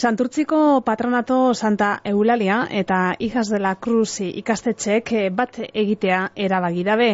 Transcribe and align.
Santurtziko 0.00 0.80
patronato 0.80 1.52
Santa 1.52 2.00
Eulalia 2.04 2.62
eta 2.70 3.14
Hijas 3.18 3.50
de 3.52 3.58
la 3.60 3.74
Cruz 3.76 4.22
ikastetxek 4.24 5.10
eh, 5.12 5.24
bat 5.28 5.58
egitea 5.60 6.20
erabagi 6.40 6.84
dabe. 6.86 7.08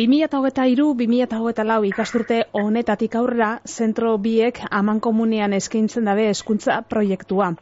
2023-2024 0.00 1.76
ikasturte 1.86 2.38
honetatik 2.58 3.14
aurrera 3.20 3.50
zentro 3.64 4.16
biek 4.24 4.58
aman 4.70 4.98
komunean 4.98 5.54
eskaintzen 5.54 6.10
dabe 6.10 6.24
hezkuntza 6.32 6.80
proiektua. 6.82 7.52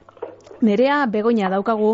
Nerea 0.64 1.02
begoina 1.12 1.50
daukagu 1.52 1.90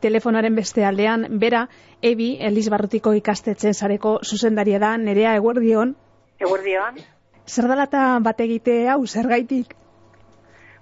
telefonaren 0.00 0.56
beste 0.56 0.86
aldean, 0.88 1.26
bera, 1.44 1.66
ebi, 2.00 2.38
Elizbarrutiko 2.40 3.12
ikastetxen 3.20 3.76
sareko 3.76 4.14
zuzendaria 4.24 4.80
da, 4.80 4.94
nerea 4.96 5.36
eguerdion. 5.42 5.92
Eguerdion. 6.40 7.04
Zer 7.44 7.68
dalata 7.68 8.06
bat 8.24 8.40
egite 8.40 8.86
hau, 8.88 9.04
zer 9.04 9.28
gaitik? 9.28 9.76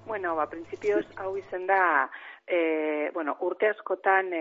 Bueno, 0.08 0.34
ba, 0.36 0.46
prinsipioz 0.48 1.04
hau 1.20 1.34
izen 1.36 1.66
da, 1.68 2.08
e, 2.48 3.10
bueno, 3.12 3.34
urte 3.44 3.68
askotan 3.68 4.32
e, 4.32 4.40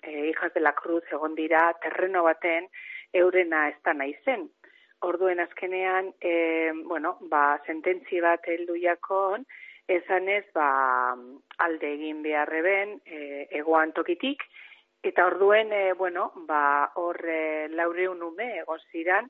e, 0.00 0.12
hijas 0.30 0.54
de 0.54 0.62
la 0.64 0.72
cruz 0.72 1.02
egon 1.12 1.34
dira 1.36 1.66
terreno 1.82 2.22
baten 2.24 2.64
eurena 3.12 3.66
ez 3.68 3.76
da 3.84 3.92
nahi 3.92 4.14
zen. 4.24 4.46
Orduen 5.04 5.42
azkenean, 5.44 6.08
e, 6.18 6.72
bueno, 6.88 7.18
ba, 7.28 7.60
sententzi 7.66 8.22
bat 8.24 8.48
heldu 8.48 8.78
jakon, 8.80 9.44
ezanez, 9.98 10.46
ba, 10.56 10.70
alde 11.68 11.92
egin 11.98 12.22
beharreben, 12.24 12.96
e, 13.04 13.20
egoan 13.60 13.92
tokitik, 13.92 14.48
eta 15.04 15.26
orduen, 15.28 15.76
e, 15.76 15.92
bueno, 15.92 16.30
ba, 16.48 16.62
hor 16.96 17.20
e, 17.20 17.68
laureun 17.68 18.24
ume 18.32 18.48
egon 18.62 18.80
ziran, 18.88 19.28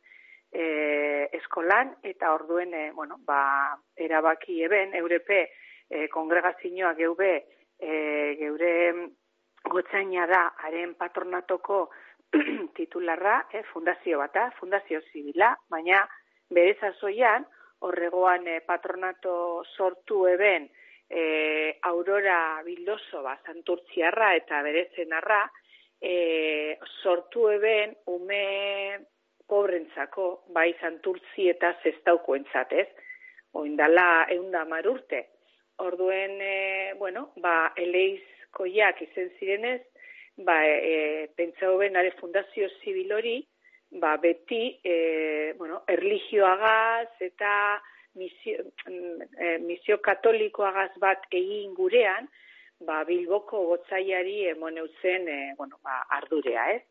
e, 0.53 1.29
eskolan 1.33 1.97
eta 2.03 2.33
orduen 2.35 2.75
e, 2.75 2.91
bueno, 2.93 3.19
ba, 3.25 3.77
erabaki 3.97 4.63
eben 4.65 4.95
Europe 4.95 5.51
e, 5.91 6.09
kongregazioa 6.09 6.95
geube 6.95 7.33
e, 7.79 8.35
geure 8.39 8.73
gotzaina 9.67 10.27
da 10.31 10.43
haren 10.63 10.95
patronatoko 10.95 11.91
titularra 12.77 13.47
e, 13.53 13.63
fundazio 13.73 14.19
bata, 14.19 14.51
fundazio 14.59 15.01
zibila, 15.13 15.55
baina 15.71 16.07
bere 16.51 16.77
zazoian 16.81 17.47
horregoan 17.87 18.47
e, 18.47 18.61
patronato 18.67 19.65
sortu 19.77 20.27
eben 20.27 20.69
e, 21.09 21.79
Aurora 21.83 22.63
Bildoso 22.65 23.23
ba, 23.23 23.37
santurtziarra 23.45 24.35
eta 24.39 24.63
bere 24.63 24.89
zenarra 24.95 25.45
e, 26.01 26.79
sortu 27.03 27.49
eben 27.51 27.95
ume 28.07 29.07
pobrentzako, 29.49 30.27
bai 30.55 30.73
santurtzi 30.81 31.49
eta 31.53 31.73
zestauko 31.83 32.37
entzatez, 32.37 32.87
oindala 33.57 34.27
eunda 34.35 34.65
marurte. 34.65 35.27
Orduen, 35.79 36.39
e, 36.41 36.95
bueno, 36.99 37.31
ba, 37.43 37.73
eleizkoiak 37.77 39.03
izen 39.05 39.31
zirenez, 39.39 39.83
ba, 40.37 40.61
e, 40.65 41.29
pentsa 41.37 41.71
hoben 41.71 41.97
are 41.97 42.15
fundazio 42.21 42.69
zibil 42.81 43.13
hori, 43.13 43.37
ba, 44.01 44.17
beti, 44.17 44.79
e, 44.85 45.55
bueno, 45.59 45.83
erligioagaz 45.89 47.13
eta 47.21 47.53
misio, 48.17 48.65
e, 48.89 49.59
misio 49.59 50.01
katolikoagaz 50.03 50.93
bat 51.01 51.29
egin 51.31 51.75
gurean, 51.77 52.29
ba, 52.81 53.03
bilboko 53.09 53.63
gotzaiari 53.73 54.47
emoneutzen, 54.53 55.29
e, 55.29 55.55
bueno, 55.59 55.81
ba, 55.85 56.03
ardurea, 56.19 56.71
ez? 56.77 56.83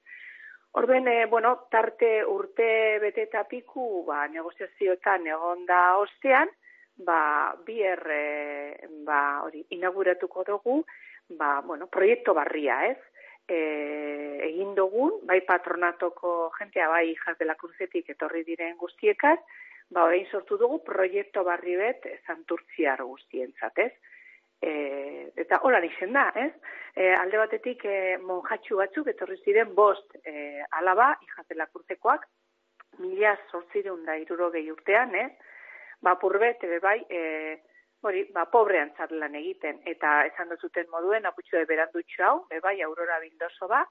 Orben, 0.78 1.08
e, 1.08 1.26
bueno, 1.28 1.68
tarte 1.72 2.26
urte 2.28 3.00
bete 3.00 3.24
eta 3.30 3.46
piku, 3.48 4.04
ba, 4.04 4.26
negoziazioetan 4.28 5.24
egon 5.32 5.62
da 5.70 5.78
ostean, 6.02 6.50
ba, 7.08 7.20
bier, 7.64 8.02
e, 8.12 8.90
ba, 9.08 9.20
hori, 9.46 9.64
inauguratuko 9.72 10.44
dugu, 10.50 10.82
ba, 11.40 11.62
bueno, 11.64 11.88
proiektu 11.88 12.36
barria, 12.36 12.82
ez? 12.90 13.00
E, 13.48 13.60
egin 14.50 14.76
dugun, 14.76 15.22
bai 15.24 15.40
patronatoko 15.48 16.52
jentea, 16.60 16.90
bai 16.92 17.06
hijas 17.14 17.40
de 17.40 17.48
la 17.48 17.56
cruzetik 17.56 18.12
etorri 18.12 18.44
diren 18.44 18.76
guztiekaz, 18.76 19.38
ba, 19.96 20.04
orain 20.04 20.28
sortu 20.28 20.60
dugu 20.60 20.82
proiektu 20.84 21.46
barri 21.48 21.80
bet 21.80 22.10
santurtziar 22.28 23.06
guztientzat, 23.08 23.80
ez? 23.80 23.94
E, 24.66 25.32
eta 25.38 25.60
hola 25.62 25.82
izen 25.86 26.16
da, 26.16 26.30
ez? 26.42 26.52
E, 26.96 27.12
alde 27.14 27.38
batetik 27.38 27.84
e, 27.86 28.18
monjatxu 28.24 28.80
batzuk 28.80 29.12
etorri 29.12 29.38
ziren 29.44 29.76
bost 29.78 30.18
e, 30.24 30.64
alaba, 30.80 31.12
ijatela 31.28 31.68
kurtekoak, 31.70 32.26
mila 33.04 33.36
sortzireun 33.52 34.06
da 34.08 34.16
iruro 34.18 34.50
gehi 34.56 34.72
urtean, 34.74 35.14
ez? 35.16 35.30
Ba, 36.02 36.16
purbet, 36.22 36.64
ebe 36.66 36.80
bai, 36.82 36.98
e, 37.10 37.22
hori, 38.06 38.26
ba, 38.34 38.46
pobrean 38.50 38.92
lan 39.20 39.36
egiten, 39.36 39.82
eta 39.86 40.24
esan 40.32 40.50
duzuten 40.50 40.90
moduen, 40.92 41.26
aputxo 41.26 41.62
eberandutxo 41.62 42.24
hau, 42.24 42.36
be 42.50 42.60
bai, 42.60 42.82
aurora 42.82 43.20
bildoso 43.20 43.68
ba, 43.68 43.86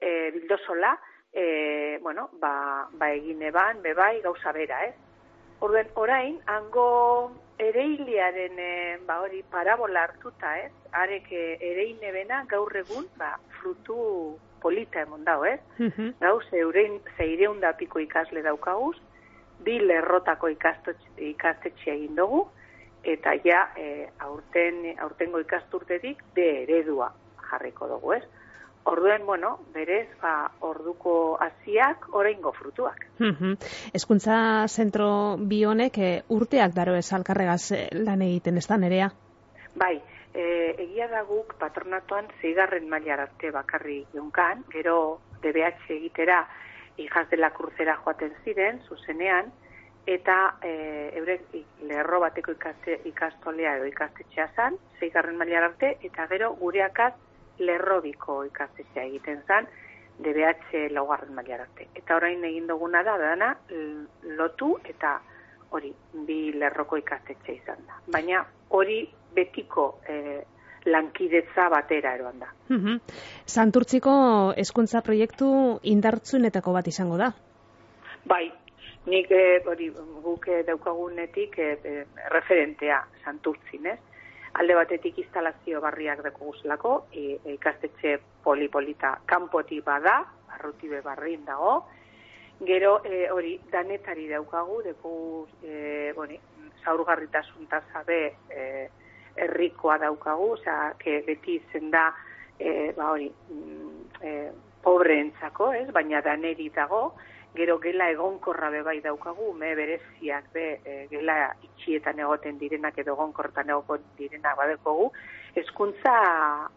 e, 0.00 0.30
bildosola, 0.36 0.96
e, 1.32 1.98
bueno, 2.02 2.30
ba, 2.40 2.88
ba 2.92 3.12
egin 3.12 3.42
eban, 3.42 3.80
be 3.82 3.94
bai, 3.94 4.20
gauza 4.20 4.52
bera, 4.52 4.84
ez? 4.84 5.09
Orden, 5.60 5.88
orain, 5.94 6.38
hango 6.46 7.32
ereiliaren 7.60 8.58
e, 8.58 8.98
ba 9.06 9.20
hori 9.20 9.42
parabola 9.52 10.06
hartuta, 10.06 10.54
ez? 10.58 10.72
Arek 10.96 11.28
eh, 11.36 11.58
ereine 11.60 12.12
bena 12.16 12.44
gaur 12.48 12.72
egun, 12.80 13.04
ba, 13.20 13.34
frutu 13.58 13.98
polita 14.62 15.02
emon 15.04 15.24
dao, 15.24 15.44
ez? 15.44 15.60
Mm 15.78 15.92
-hmm. 15.92 16.14
Gau, 16.20 16.40
zeurein, 16.50 17.00
zeireun 17.16 17.60
da 17.60 17.72
piko 17.76 18.00
ikasle 18.00 18.42
daukaguz, 18.42 18.96
bi 19.64 19.78
lerrotako 19.78 20.48
ikastetxe 20.48 21.90
egin 21.92 22.16
dugu, 22.16 22.48
eta 23.02 23.34
ja, 23.44 23.68
e, 23.76 24.08
aurten, 24.18 24.94
aurtengo 24.98 25.40
ikasturtetik, 25.40 26.24
de 26.34 26.62
eredua 26.62 27.12
jarriko 27.50 27.88
dugu, 27.88 28.12
ez? 28.12 28.24
Orduen, 28.84 29.26
bueno, 29.26 29.58
berez, 29.74 30.08
ba, 30.22 30.50
orduko 30.60 31.36
hasiak 31.40 32.06
oraingo 32.16 32.52
frutuak. 32.56 33.04
Eskuntza 33.92 34.66
zentro 34.68 35.36
bi 35.36 35.64
honek 35.68 35.98
e, 35.98 36.12
urteak 36.32 36.72
daro 36.74 36.94
ez 36.96 37.12
alkarregaz 37.12 37.72
eh, 37.76 37.82
lan 37.92 38.24
egiten 38.24 38.56
ez 38.56 38.66
da, 38.70 38.78
nerea? 38.80 39.10
Bai, 39.76 40.00
e, 40.32 40.46
egia 40.86 41.10
da 41.12 41.22
guk 41.28 41.54
patronatuan 41.60 42.32
zigarren 42.40 42.88
mailar 42.88 43.26
arte 43.28 43.52
bakarri 43.52 44.00
jonkan, 44.14 44.64
gero 44.72 45.20
DBH 45.42 45.92
egitera 46.00 46.46
hijas 46.96 47.28
de 47.30 47.36
la 47.36 47.50
crucera 47.50 47.96
joaten 48.00 48.32
ziren, 48.44 48.80
zuzenean, 48.88 49.52
eta 50.06 50.56
e, 50.64 51.10
eurek 51.20 51.52
lerro 51.86 52.20
bateko 52.24 52.56
ikaste, 52.56 53.02
ikastolea 53.12 53.76
edo 53.76 53.88
ikastetxea 53.92 54.48
zan, 54.56 54.80
zigarren 54.98 55.36
mailar 55.36 55.68
arte, 55.68 55.98
eta 56.02 56.26
gero 56.32 56.54
gureakaz 56.56 57.12
lerrobiko 57.60 58.42
ikastetxea 58.48 59.04
egiten 59.04 59.42
zan, 59.46 59.68
DBH 60.20 60.90
laugarren 60.92 61.34
mailar 61.34 61.64
arte. 61.64 61.88
Eta 61.96 62.16
orain 62.16 62.44
egin 62.44 62.66
duguna 62.68 63.02
da, 63.06 63.16
dana, 63.20 63.54
lotu 64.36 64.74
eta 64.84 65.18
hori, 65.70 65.92
bi 66.26 66.52
lerroko 66.58 66.98
ikastetxe 67.00 67.54
izan 67.54 67.84
da. 67.86 68.00
Baina 68.12 68.42
hori 68.76 69.00
betiko 69.34 69.86
e, 70.08 70.40
lankidetza 70.90 71.68
batera 71.72 72.14
eroan 72.18 72.40
da. 72.42 72.50
Santurtziko 73.46 74.12
eskuntza 74.64 75.02
proiektu 75.06 75.50
indartzunetako 75.92 76.74
bat 76.76 76.90
izango 76.90 77.20
da? 77.20 77.30
Bai, 78.26 78.46
nik 79.06 79.30
e, 79.30 79.42
hori 79.66 79.90
guk 80.24 80.48
e, 80.48 80.62
daukagunetik 80.68 81.58
e, 81.58 81.70
referentea 82.34 83.02
Santurtzin, 83.24 83.92
ez? 83.94 83.98
Alde 84.58 84.74
batetik 84.74 85.18
instalazio 85.22 85.80
barriak 85.80 86.22
deko 86.24 86.50
guzlako, 86.50 86.94
e, 87.12 87.38
e, 87.44 87.54
ikastetxe 87.54 88.18
polipolita 88.44 89.16
kanpoti 89.26 89.80
bada, 89.86 90.20
barruti 90.48 90.88
be 90.88 91.00
barrin 91.04 91.44
dago, 91.44 91.84
gero 92.66 93.00
e, 93.04 93.28
hori 93.30 93.58
danetari 93.72 94.28
daukagu, 94.28 94.80
deko 94.82 95.12
e, 95.62 96.12
boni, 96.16 96.38
zaurgarritasun 96.84 97.68
zabe 97.92 98.20
e, 98.50 98.88
errikoa 99.36 99.98
daukagu, 99.98 100.52
oza, 100.58 100.94
que 100.98 101.22
beti 101.26 101.60
zen 101.72 101.90
da, 101.90 102.10
e, 102.58 102.92
ba 102.96 103.12
hori, 103.12 103.30
mm, 103.30 104.04
e, 104.22 104.50
pobreentzako, 104.82 105.72
ez, 105.72 105.90
baina 105.92 106.20
daneri 106.20 106.70
dago, 106.74 107.14
gero 107.54 107.78
gela 107.82 108.08
egonkorra 108.10 108.70
be 108.70 108.82
bai 108.82 109.00
daukagu, 109.00 109.52
me 109.54 109.74
bereziak 109.74 110.50
be 110.54 110.66
e, 110.84 111.06
gela 111.10 111.50
itxietan 111.66 112.18
egoten 112.22 112.58
direnak 112.58 112.98
edo 112.98 113.16
egonkortan 113.16 113.70
egoten 113.74 114.06
direnak 114.18 114.56
badekogu, 114.56 115.10
hezkuntza 115.58 116.14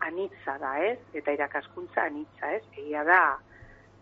anitza 0.01 0.57
da, 0.61 0.77
ez? 0.81 0.97
Eta 1.13 1.35
irakaskuntza 1.35 2.07
anitza, 2.09 2.53
ez? 2.57 2.63
Egia 2.77 3.03
da 3.05 3.21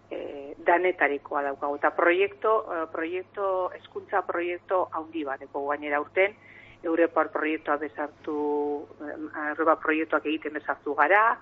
e, 0.10 0.54
danetarikoa 0.68 1.44
daukagu. 1.50 1.76
Eta 1.82 1.92
proiektu, 1.98 2.56
e, 2.64 2.86
proiektu, 2.96 3.50
hezkuntza 3.76 4.24
proiektu 4.28 4.86
handi 4.96 5.26
badeko 5.28 5.68
gainera 5.68 6.00
urten, 6.04 6.38
Europar 6.82 7.28
proiektua 7.30 7.76
bezartu, 7.78 8.36
Europa 9.52 9.76
proiektuak 9.84 10.26
egiten 10.26 10.56
bezartu 10.58 10.96
gara, 10.98 11.36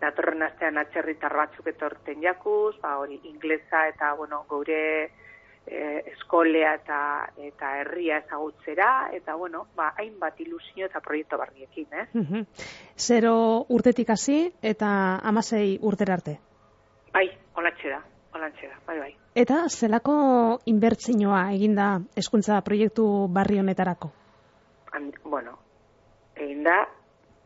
datorren 0.00 0.42
astean 0.42 0.78
atxerritar 0.78 1.34
batzuk 1.36 1.68
etorten 1.72 2.22
jakuz, 2.22 2.76
ba 2.82 2.98
hori 2.98 3.20
inglesa 3.24 3.86
eta 3.88 4.12
bueno, 4.14 4.44
gure 4.48 4.80
e, 5.66 6.02
eskolea 6.12 6.74
eta 6.80 6.98
eta 7.48 7.72
herria 7.80 8.18
ezagutzera 8.24 9.10
eta 9.12 9.34
bueno, 9.34 9.66
ba 9.76 9.92
hainbat 9.98 10.40
ilusio 10.40 10.86
eta 10.86 11.00
proiektu 11.00 11.38
barriekin, 11.38 11.86
eh? 11.92 12.06
Mm 12.12 12.44
Zero 12.96 13.66
urtetik 13.68 14.10
hasi 14.10 14.52
eta 14.62 15.20
amasei 15.22 15.78
urtera 15.82 16.14
arte. 16.14 16.38
Bai, 17.12 17.26
holatxe 17.54 17.88
da, 17.88 18.00
holatxe 18.32 18.68
da, 18.68 18.78
bai, 18.86 18.98
bai. 18.98 19.10
Eta 19.34 19.66
zelako 19.68 20.60
inbertsioa 20.72 21.42
eginda 21.52 22.00
hezkuntza 22.16 22.60
proiektu 22.64 23.28
barri 23.28 23.58
honetarako? 23.60 24.12
bueno, 25.24 25.58
egin 26.36 26.62
da, 26.64 26.86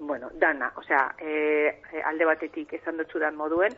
bueno, 0.01 0.31
dana, 0.33 0.73
osea, 0.77 1.15
e, 1.21 1.77
alde 2.05 2.25
batetik 2.25 2.73
esan 2.73 2.97
dutzu 2.97 3.21
moduen, 3.37 3.77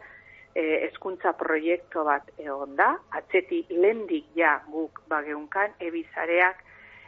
e, 0.55 0.87
eskuntza 0.87 1.33
proiektu 1.33 2.05
bat 2.05 2.31
egon 2.39 2.77
da, 2.77 2.97
atzeti 3.11 3.67
lendik 3.71 4.27
ja 4.37 4.63
guk 4.69 5.03
bageunkan, 5.09 5.75
ebizareak, 5.81 6.63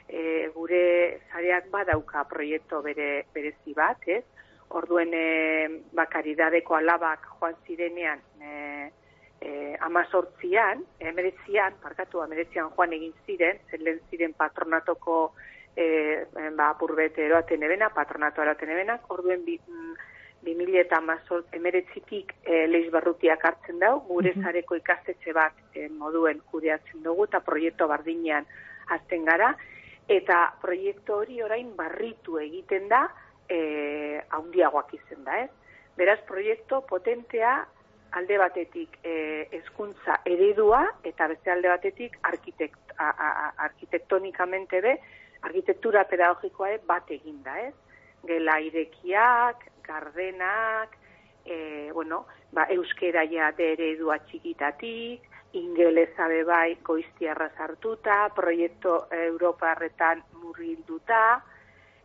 e, 0.09 0.51
gure 0.55 1.21
zareak 1.33 1.71
badauka 1.71 2.25
proiektu 2.25 2.83
bere, 2.83 3.27
berezi 3.33 3.75
bat, 3.75 3.99
ez? 4.07 4.25
Orduen 4.71 5.15
e, 5.15 5.69
bakaridadeko 5.93 6.75
alabak 6.75 7.27
joan 7.39 7.55
zirenean 7.67 8.21
e, 8.41 8.91
e, 9.41 9.77
amazortzian, 9.81 10.83
emeretzian, 10.99 11.77
parkatu 11.83 12.23
emeretzian 12.25 12.73
joan 12.75 12.93
egin 12.97 13.13
ziren, 13.27 13.61
zen 13.71 14.01
ziren 14.11 14.33
patronatoko 14.35 15.35
e, 15.77 16.27
ba, 16.57 16.71
apurbete 16.71 17.25
eroaten 17.27 17.63
ebena, 17.63 17.91
patronato 17.95 18.43
eroaten 18.43 18.71
ebena, 18.71 18.99
orduen 19.09 19.45
bi, 19.45 19.59
mm, 19.59 19.95
2000 20.45 20.81
eta 20.81 21.01
emeretzitik 21.53 22.35
e, 22.45 22.67
leiz 22.69 22.91
barrutiak 22.93 23.45
hartzen 23.45 23.79
dau, 23.81 23.99
gure 24.09 24.35
zareko 24.43 24.77
ikastetxe 24.77 25.33
bat 25.33 25.57
e, 25.75 25.89
moduen 25.89 26.41
kudeatzen 26.51 27.03
dugu 27.03 27.25
eta 27.25 27.41
proiektu 27.41 27.89
bardinean 27.89 28.47
azten 28.93 29.25
gara, 29.25 29.55
eta 30.09 30.55
proiektu 30.61 31.15
hori 31.15 31.43
orain 31.43 31.71
barritu 31.77 32.39
egiten 32.39 32.89
da, 32.89 33.07
e, 33.49 34.21
haundiagoak 34.31 34.93
izen 34.95 35.25
da, 35.25 35.41
ez? 35.47 35.51
Beraz, 35.97 36.21
proiektu 36.29 36.83
potentea 36.89 37.65
alde 38.15 38.39
batetik 38.39 38.99
e, 39.03 39.49
eskuntza 39.59 40.21
eredua 40.29 40.85
eta 41.07 41.27
beste 41.31 41.51
alde 41.51 41.71
batetik 41.71 42.19
arkitekt, 42.23 42.95
a, 42.99 43.11
a, 43.11 43.31
arkitektonikamente 43.67 44.81
be, 44.85 44.99
arkitektura 45.45 46.05
pedagogikoa 46.09 46.79
bat 46.89 47.11
eginda, 47.11 47.59
ez? 47.69 47.75
Gela 48.25 48.59
irekiak, 48.65 49.67
gardenak, 49.85 50.97
e, 51.45 51.91
bueno, 51.93 52.25
ba, 52.53 52.67
euskera 52.73 53.25
ja 53.29 53.53
eredua 53.59 54.19
txikitatik, 54.25 55.29
ingeleza 55.55 56.29
bai 56.47 56.77
goiztiarra 56.83 57.51
sartuta, 57.57 58.29
proiektu 58.35 58.97
Europa 59.11 59.71
harretan 59.71 60.25
murrilduta, 60.41 61.43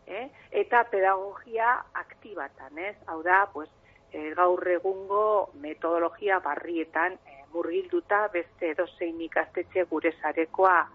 eh? 0.06 0.28
eta 0.50 0.84
pedagogia 0.90 1.84
aktibatan, 1.94 2.78
ez? 2.78 2.96
Hau 3.06 3.22
da, 3.22 3.48
pues, 3.52 3.70
e, 4.12 4.30
gaur 4.34 4.68
egungo 4.68 5.50
metodologia 5.54 6.38
barrietan 6.40 7.18
e, 7.26 7.42
murgilduta 7.52 8.28
beste 8.32 8.70
edozein 8.74 9.20
ikastetxe 9.20 9.84
gure 9.90 10.12
zarekoa 10.20 10.88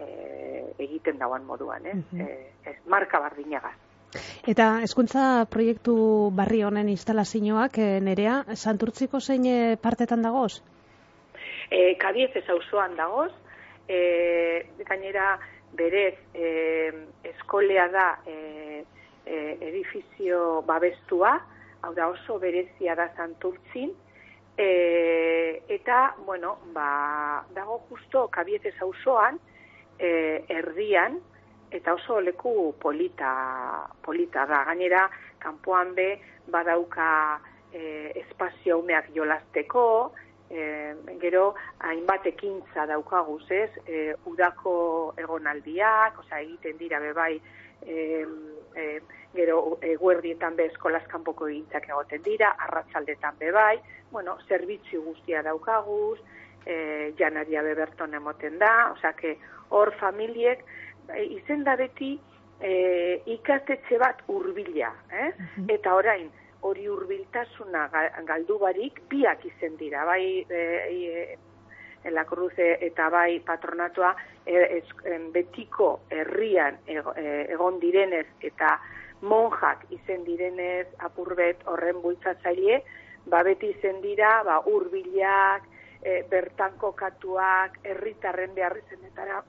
e, 0.00 0.64
egiten 0.78 1.18
dauan 1.18 1.44
moduan, 1.44 1.86
ez? 1.86 2.00
Mm 2.12 2.48
ez 2.70 2.76
marka 2.92 3.18
bardinagaz. 3.18 3.72
Eta 4.46 4.64
hezkuntza 4.84 5.46
proiektu 5.50 5.94
barri 6.36 6.60
honen 6.62 6.90
instalazioak 6.92 7.78
e, 7.80 7.86
nerea 8.04 8.42
santurtziko 8.54 9.20
zein 9.20 9.46
partetan 9.80 10.20
dagoz? 10.22 10.60
E, 11.70 11.94
kabiez 12.02 12.30
ez 12.36 12.44
auzoan 12.52 12.96
dagoz, 12.98 13.30
e, 13.88 14.66
gainera 14.86 15.38
berez 15.72 16.18
e, 16.34 16.92
eskolea 17.24 17.88
da 17.88 18.06
e, 18.26 18.84
e, 19.24 19.58
edifizio 19.60 20.62
babestua, 20.66 21.38
hau 21.82 21.94
da 21.94 22.08
oso 22.08 22.38
berezia 22.38 22.94
da 22.94 23.08
santurtzin, 23.16 23.92
e, 24.56 25.62
eta, 25.68 26.16
bueno, 26.26 26.58
ba, 26.74 27.44
dago 27.54 27.80
justo 27.88 28.28
kabietez 28.28 28.74
auzoan, 28.82 29.38
e, 30.00 30.44
erdian, 30.48 31.20
eta 31.70 31.94
oso 31.94 32.20
leku 32.20 32.74
polita, 32.80 33.86
polita 34.02 34.46
da. 34.46 34.64
Gainera, 34.64 35.04
kanpoan 35.38 35.94
be, 35.94 36.08
badauka 36.50 37.38
e, 37.72 38.10
espazio 38.24 38.80
umeak 38.80 39.12
jolasteko, 39.14 39.84
e, 40.50 40.96
gero, 41.22 41.54
hainbat 41.86 42.26
ekintza 42.32 42.88
daukaguz, 42.90 43.44
ez, 43.50 43.70
e, 43.86 44.10
udako 44.26 45.14
egonaldiak, 45.20 46.18
osea, 46.24 46.42
egiten 46.42 46.80
dira 46.80 46.98
bebai, 47.00 47.36
e, 47.86 48.26
e, 48.74 48.88
gero, 49.36 49.78
eguerdietan 49.86 50.56
be 50.58 50.66
eskolaz 50.72 51.04
kanpoko 51.12 51.46
egintzak 51.46 51.86
egoten 51.88 52.24
dira, 52.26 52.56
arratsaldetan 52.66 53.38
bebai, 53.38 53.78
bueno, 54.10 54.38
zerbitzu 54.48 55.04
guztia 55.04 55.44
daukaguz, 55.46 56.18
e, 56.66 57.12
janaria 57.18 57.62
beberton 57.62 58.14
emoten 58.14 58.58
da, 58.58 58.92
osea, 58.92 59.12
que 59.12 59.38
hor 59.70 59.94
familiek 60.00 60.64
e, 61.14 61.24
izen 61.24 61.64
da 61.64 61.76
beti 61.76 62.18
e, 62.60 63.22
ikastetxe 63.26 63.98
bat 63.98 64.22
urbila, 64.28 64.92
eh? 65.12 65.30
eta 65.68 65.94
orain 65.94 66.28
hori 66.66 66.88
urbiltasuna 66.92 67.86
galdu 68.28 68.58
barik 68.60 69.00
biak 69.08 69.44
izen 69.48 69.76
dira, 69.80 70.04
bai 70.04 70.44
e, 70.44 70.64
e, 72.04 72.10
la 72.10 72.24
cruze 72.24 72.76
eta 72.84 73.08
bai 73.12 73.40
patronatoa 73.44 74.14
e, 74.44 74.82
betiko 75.32 76.00
herrian 76.10 76.78
e, 76.86 77.00
egon 77.52 77.80
direnez 77.80 78.26
eta 78.40 78.76
monjak 79.22 79.84
izen 79.92 80.24
direnez 80.24 80.86
apurbet 81.06 81.64
horren 81.68 82.00
bultzatzaile, 82.04 82.80
ba 83.28 83.42
beti 83.44 83.72
izen 83.74 84.00
dira 84.04 84.40
ba, 84.44 84.60
urbilak, 84.66 85.66
e, 86.02 86.22
bertan 86.30 86.76
kokatuak, 86.78 87.78
herritarren 87.84 88.54
beharrizenetara 88.54 89.42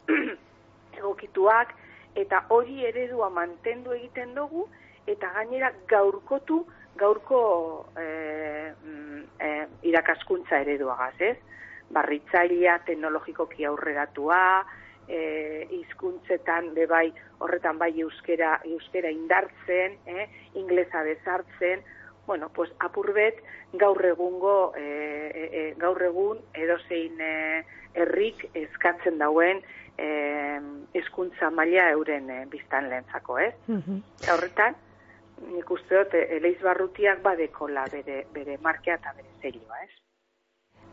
egokituak, 1.00 1.74
eta 2.16 2.46
hori 2.50 2.86
eredua 2.86 3.30
mantendu 3.30 3.96
egiten 3.96 4.36
dugu, 4.36 4.68
eta 5.08 5.32
gainera 5.38 5.72
gaurkotu, 5.90 6.66
gaurko 7.00 7.42
e, 7.98 8.06
e, 9.40 9.50
irakaskuntza 9.90 10.60
ereduagaz, 10.66 11.16
ez? 11.20 11.38
Barritzailea, 11.92 12.78
teknologikoki 12.88 13.66
aurreratua, 13.68 14.42
e, 15.08 15.68
izkuntzetan 15.82 16.72
bebai 16.76 17.10
horretan 17.42 17.80
bai 17.82 17.92
euskera, 18.04 18.60
euskera 18.68 19.10
indartzen, 19.12 19.98
eh? 20.06 20.28
inglesa 20.60 21.04
bezartzen, 21.08 21.84
bueno, 22.32 22.48
pues 22.48 22.72
apurbet 22.80 23.44
gaur 23.74 24.06
egungo 24.06 24.72
e, 24.80 24.84
e, 25.52 25.64
gaur 25.76 26.00
egun 26.02 26.38
edozein 26.56 27.20
e, 27.20 27.32
herrik 27.92 28.46
eskatzen 28.56 29.18
dauen 29.20 29.60
e, 30.00 30.08
hezkuntza 30.96 31.50
maila 31.52 31.90
euren 31.92 32.30
e, 32.32 32.38
biztan 32.54 32.88
lehentzako, 32.88 33.36
ez? 33.44 33.52
Mm 33.68 34.00
Horretan, 34.32 34.80
nik 35.58 35.76
uste 35.76 35.98
dut, 35.98 36.16
eleiz 36.38 36.56
barrutiak 36.64 37.20
badekola 37.26 37.84
bere, 37.92 38.22
bere 38.32 38.56
markea 38.64 38.96
eta 39.02 39.12
bere 39.18 39.36
zelioa, 39.42 39.84
ez? 39.84 39.92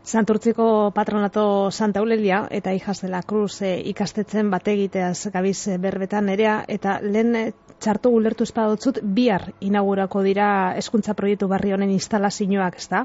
Santurtziko 0.02 0.90
patronato 0.94 1.70
Santa 1.70 2.00
Eulelia 2.00 2.46
eta 2.50 2.72
Hijas 2.72 3.02
de 3.02 3.08
la 3.08 3.22
Cruz 3.22 3.60
e, 3.62 3.78
ikastetzen 3.90 4.50
bategiteaz 4.50 5.30
gabiz 5.32 5.68
eh, 5.68 5.78
berbetan 5.78 6.26
nerea 6.26 6.64
eta 6.68 6.98
lehen 7.02 7.34
eh, 7.36 7.52
txartu 7.78 8.10
ulertu 8.10 8.46
espadotzut 8.48 9.00
bihar 9.02 9.52
inaugurako 9.60 10.22
dira 10.22 10.74
hezkuntza 10.76 11.14
proiektu 11.14 11.48
barri 11.48 11.72
honen 11.72 11.90
instalazioak, 11.90 12.76
ezta? 12.76 13.04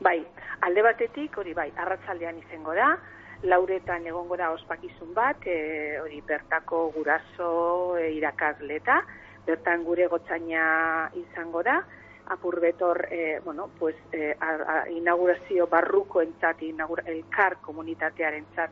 Bai, 0.00 0.18
alde 0.66 0.82
batetik 0.82 1.38
hori 1.38 1.54
bai, 1.54 1.70
arratsaldean 1.76 2.40
izango 2.42 2.74
da, 2.74 2.96
lauretan 3.44 4.06
egongo 4.06 4.36
da 4.36 4.50
ospakizun 4.52 5.14
bat, 5.14 5.46
e, 5.46 5.98
hori 6.02 6.20
bertako 6.26 6.90
guraso 6.96 7.96
e, 7.96 8.10
irakasleta, 8.16 9.02
bertan 9.46 9.84
gure 9.84 10.08
gotzaina 10.10 11.10
izango 11.14 11.62
da, 11.62 11.80
apurbetor, 12.28 13.08
e, 13.10 13.40
bueno, 13.44 13.70
pues, 13.78 13.96
e, 14.12 14.36
a, 14.40 14.50
a, 14.50 14.90
inaugurazio 14.90 15.66
barruko 15.66 16.22
entzat, 16.22 16.62
inaugura, 16.62 17.04
elkar 17.06 17.58
komunitatearen 17.62 18.44
entzat, 18.44 18.70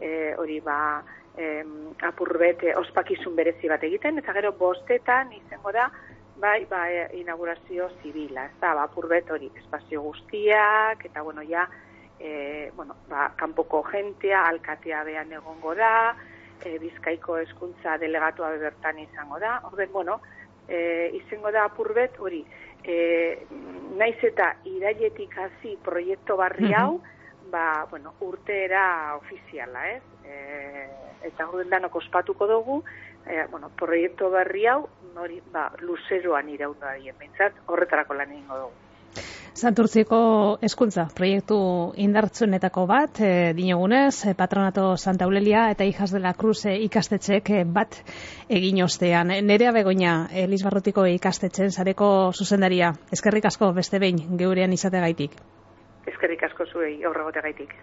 e, 0.00 0.34
hori 0.38 0.60
ba, 0.60 1.02
e, 1.36 1.64
apurbet 2.02 2.64
ospakizun 2.76 3.36
berezi 3.36 3.68
bat 3.68 3.82
egiten, 3.84 4.18
eta 4.18 4.32
gero 4.32 4.52
bostetan 4.58 5.32
izango 5.36 5.72
da, 5.72 5.90
bai, 6.40 6.64
ba, 6.70 6.86
e, 6.90 7.08
inaugurazio 7.20 7.90
zibila, 8.02 8.46
ez 8.46 8.60
da, 8.60 8.74
ba, 8.74 8.88
apurbet 8.88 9.30
hori, 9.30 9.50
espazio 9.60 10.02
guztiak, 10.02 11.04
eta 11.10 11.22
bueno, 11.22 11.42
ja, 11.48 11.68
e, 12.18 12.70
bueno, 12.76 12.96
ba, 13.08 13.30
kanpoko 13.36 13.82
gentea, 13.90 14.46
alkatea 14.48 15.04
behan 15.04 15.32
egongo 15.32 15.74
da, 15.74 16.14
e, 16.64 16.78
bizkaiko 16.78 17.38
eskuntza 17.42 17.98
delegatua 17.98 18.50
bertan 18.58 18.98
izango 18.98 19.38
da, 19.38 19.58
orden, 19.70 19.92
bueno, 19.92 20.20
e, 20.68 21.10
izango 21.20 21.52
da 21.52 21.66
apurbet 21.68 22.18
hori, 22.18 22.44
e, 22.84 23.46
naiz 23.98 24.18
eta 24.22 24.54
irailetik 24.68 25.36
hasi 25.38 25.76
proiektu 25.84 26.36
barri 26.36 26.72
hau, 26.74 27.00
ba, 27.50 27.86
bueno, 27.90 28.14
urteera 28.20 29.16
ofiziala, 29.16 29.88
ez? 29.90 30.02
E, 30.24 30.86
eta 31.30 31.48
hori 31.48 31.68
danok 31.70 31.96
ospatuko 32.02 32.46
dugu, 32.50 32.80
e, 33.26 33.44
bueno, 33.50 33.70
proiektu 33.76 34.30
berri 34.30 34.66
hau, 34.66 34.82
nori, 35.14 35.40
ba, 35.52 35.70
luzeroan 35.80 36.48
iraun 36.52 36.76
da 36.80 36.96
horretarako 37.66 38.14
lan 38.14 38.32
egingo 38.32 38.58
dugu. 38.64 38.83
Santurtziko 39.54 40.18
eskuntza 40.66 41.04
proiektu 41.14 41.56
indartsunetako 42.02 42.86
bat, 42.90 43.20
e, 43.22 43.52
dinogunez, 43.54 44.26
e, 44.26 44.34
Patronato 44.34 44.96
Santa 44.96 45.28
Eulelia 45.28 45.70
eta 45.70 45.84
Hijas 45.86 46.10
de 46.10 46.18
la 46.18 46.34
Cruz 46.34 46.66
e, 46.66 46.74
ikastetxek 46.88 47.52
bat 47.70 47.94
egin 48.50 48.82
ostean. 48.82 49.30
Nerea 49.46 49.70
begoina, 49.72 50.26
Elizbarrutiko 50.44 51.06
ikastetxen 51.06 51.70
zareko 51.70 52.32
zuzendaria. 52.34 52.92
Eskerrik 53.14 53.46
asko 53.46 53.72
beste 53.72 54.02
behin 54.02 54.38
geurean 54.42 54.72
izate 54.74 54.98
gaitik. 55.06 55.38
Eskerrik 56.10 56.42
asko 56.50 56.66
zuei, 56.72 57.04
aurregote 57.06 57.40
gaitik. 57.46 57.78